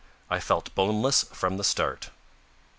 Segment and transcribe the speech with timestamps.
[0.31, 2.09] I felt boneless from the start.